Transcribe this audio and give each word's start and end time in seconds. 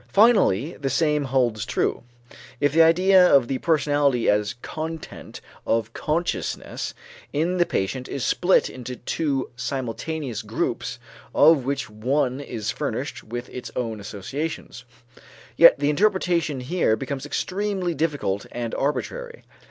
Finally 0.11 0.71
the 0.77 0.89
same 0.89 1.25
holds 1.25 1.63
true, 1.63 2.01
if 2.59 2.73
the 2.73 2.81
idea 2.81 3.23
of 3.23 3.47
the 3.47 3.59
personality 3.59 4.27
as 4.27 4.55
content 4.63 5.41
of 5.63 5.93
consciousness 5.93 6.95
in 7.31 7.59
the 7.59 7.67
patient 7.67 8.09
is 8.09 8.25
split 8.25 8.67
into 8.67 8.95
two 8.95 9.51
simultaneous 9.55 10.41
groups, 10.41 10.97
of 11.35 11.65
which 11.65 11.83
each 11.83 11.89
one 11.91 12.39
is 12.41 12.71
furnished 12.71 13.23
with 13.23 13.47
its 13.49 13.69
own 13.75 13.99
associations. 13.99 14.85
Yet 15.55 15.77
the 15.77 15.91
interpretation 15.91 16.61
here 16.61 16.95
becomes 16.95 17.23
extremely 17.27 17.93
difficult 17.93 18.47
and 18.51 18.73
arbitrary. 18.73 19.43